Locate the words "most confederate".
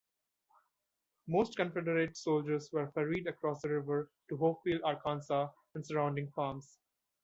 1.27-2.17